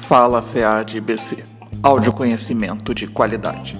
[0.00, 1.42] Fala CEAD-BC.
[1.82, 3.76] Áudio conhecimento de qualidade.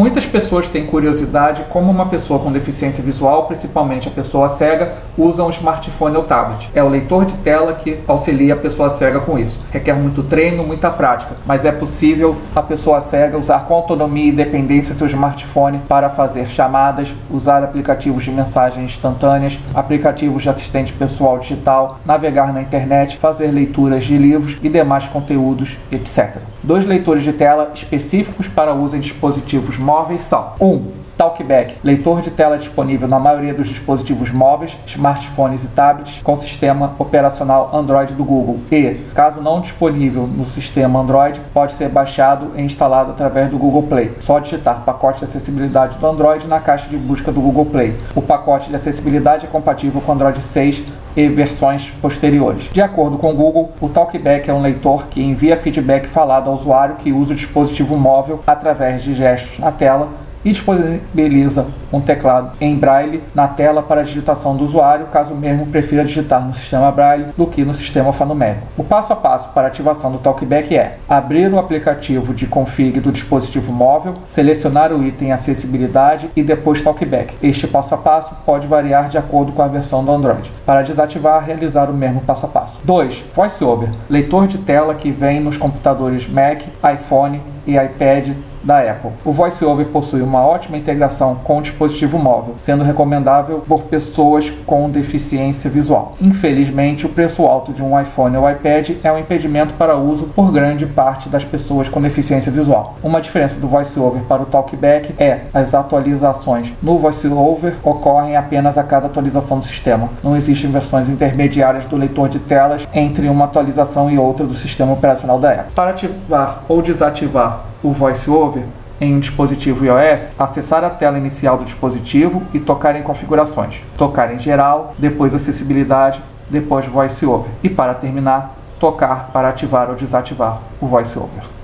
[0.00, 5.44] Muitas pessoas têm curiosidade como uma pessoa com deficiência visual, principalmente a pessoa cega, usa
[5.44, 6.70] um smartphone ou tablet.
[6.74, 9.58] É o leitor de tela que auxilia a pessoa cega com isso.
[9.70, 14.28] Requer muito treino, muita prática, mas é possível a pessoa cega usar com autonomia e
[14.30, 21.38] independência seu smartphone para fazer chamadas, usar aplicativos de mensagens instantâneas, aplicativos de assistente pessoal
[21.38, 26.38] digital, navegar na internet, fazer leituras de livros e demais conteúdos, etc.
[26.62, 29.90] Dois leitores de tela específicos para uso em dispositivos móveis
[30.22, 30.66] são: 1.
[30.66, 36.34] Um, Talkback, leitor de tela disponível na maioria dos dispositivos móveis, smartphones e tablets com
[36.34, 38.58] sistema operacional Android do Google.
[38.72, 43.82] E, caso não disponível no sistema Android, pode ser baixado e instalado através do Google
[43.82, 44.12] Play.
[44.20, 47.94] Só digitar pacote de acessibilidade do Android na caixa de busca do Google Play.
[48.14, 50.82] O pacote de acessibilidade é compatível com Android 6
[51.14, 52.70] e versões posteriores.
[52.72, 56.54] De acordo com o Google, o Talkback é um leitor que envia feedback falado ao
[56.54, 60.08] usuário que usa o dispositivo móvel através de gestos na tela
[60.44, 65.66] e disponibiliza um teclado em braille na tela para a digitação do usuário, caso mesmo
[65.66, 68.66] prefira digitar no sistema braille do que no sistema alfanumérico.
[68.76, 73.00] O passo a passo para a ativação do Talkback é abrir o aplicativo de config
[73.00, 77.34] do dispositivo móvel, selecionar o item acessibilidade e depois Talkback.
[77.42, 80.50] Este passo a passo pode variar de acordo com a versão do Android.
[80.64, 82.78] Para desativar, realizar o mesmo passo a passo.
[82.84, 83.24] 2.
[83.34, 86.62] VoiceOver, leitor de tela que vem nos computadores Mac,
[86.94, 88.30] iPhone e iPad
[88.62, 89.10] da Apple.
[89.24, 94.88] O VoiceOver possui uma ótima integração com o dispositivo móvel, sendo recomendável por pessoas com
[94.90, 96.14] deficiência visual.
[96.20, 100.52] Infelizmente, o preço alto de um iPhone ou iPad é um impedimento para uso por
[100.52, 102.96] grande parte das pessoas com deficiência visual.
[103.02, 108.82] Uma diferença do VoiceOver para o Talkback é as atualizações no VoiceOver ocorrem apenas a
[108.82, 110.08] cada atualização do sistema.
[110.22, 114.92] Não existem versões intermediárias do leitor de telas entre uma atualização e outra do sistema
[114.92, 115.72] operacional da Apple.
[115.74, 118.64] Para ativar ou desativar o VoiceOver
[119.00, 123.82] em um dispositivo iOS, acessar a tela inicial do dispositivo e tocar em configurações.
[123.96, 127.50] Tocar em geral, depois acessibilidade, depois VoiceOver.
[127.62, 131.60] E para terminar, tocar para ativar ou desativar o VoiceOver.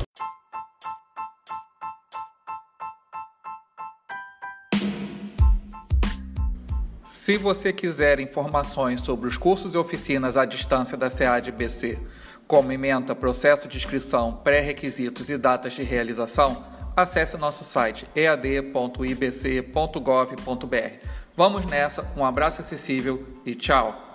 [7.27, 11.99] Se você quiser informações sobre os cursos e oficinas à distância da SEAD-BC,
[12.47, 16.65] como ementa, processo de inscrição, pré-requisitos e datas de realização,
[16.97, 18.77] acesse nosso site ead.ibc.gov.br.
[21.37, 24.06] Vamos nessa, um abraço acessível e tchau!